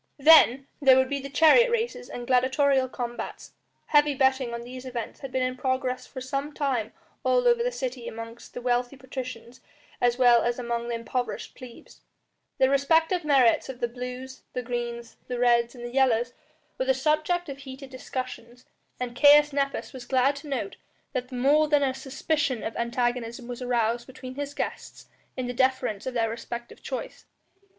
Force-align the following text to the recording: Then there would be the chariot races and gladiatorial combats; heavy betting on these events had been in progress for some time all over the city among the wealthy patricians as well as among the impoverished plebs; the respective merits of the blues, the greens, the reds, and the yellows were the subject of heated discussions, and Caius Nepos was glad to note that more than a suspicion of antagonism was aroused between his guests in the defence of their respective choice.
Then 0.17 0.65
there 0.81 0.95
would 0.97 1.09
be 1.09 1.19
the 1.19 1.29
chariot 1.29 1.69
races 1.69 2.09
and 2.09 2.25
gladiatorial 2.25 2.89
combats; 2.89 3.51
heavy 3.85 4.15
betting 4.15 4.51
on 4.51 4.63
these 4.63 4.83
events 4.83 5.19
had 5.19 5.31
been 5.31 5.43
in 5.43 5.55
progress 5.55 6.07
for 6.07 6.19
some 6.21 6.53
time 6.53 6.91
all 7.23 7.47
over 7.47 7.61
the 7.61 7.71
city 7.71 8.07
among 8.07 8.39
the 8.51 8.61
wealthy 8.63 8.95
patricians 8.97 9.61
as 10.01 10.17
well 10.17 10.41
as 10.41 10.57
among 10.57 10.87
the 10.87 10.95
impoverished 10.95 11.53
plebs; 11.53 12.01
the 12.57 12.67
respective 12.67 13.23
merits 13.23 13.69
of 13.69 13.79
the 13.79 13.87
blues, 13.87 14.41
the 14.53 14.63
greens, 14.63 15.17
the 15.27 15.37
reds, 15.37 15.75
and 15.75 15.83
the 15.85 15.93
yellows 15.93 16.33
were 16.79 16.85
the 16.85 16.95
subject 16.95 17.47
of 17.47 17.59
heated 17.59 17.91
discussions, 17.91 18.65
and 18.99 19.15
Caius 19.15 19.53
Nepos 19.53 19.93
was 19.93 20.05
glad 20.07 20.35
to 20.37 20.47
note 20.47 20.77
that 21.13 21.31
more 21.31 21.67
than 21.67 21.83
a 21.83 21.93
suspicion 21.93 22.63
of 22.63 22.75
antagonism 22.75 23.47
was 23.47 23.61
aroused 23.61 24.07
between 24.07 24.33
his 24.33 24.55
guests 24.55 25.05
in 25.37 25.45
the 25.45 25.53
defence 25.53 26.07
of 26.07 26.15
their 26.15 26.27
respective 26.31 26.81
choice. 26.81 27.25